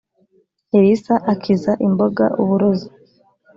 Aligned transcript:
elisa 0.77 1.15
akiza 1.31 1.71
imboga 1.87 2.25
uburozi 2.41 2.89